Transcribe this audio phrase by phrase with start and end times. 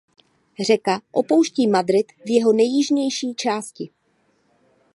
[0.65, 3.89] Řeka opouští Madrid v jeho nejjižnější části.